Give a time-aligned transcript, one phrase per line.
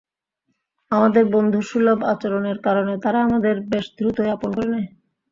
[0.91, 4.85] আমাদের বন্ধুসুলভ আচরণের কারণে তাঁরা আমাদের বেশ দ্রুতই আপন করে নেন।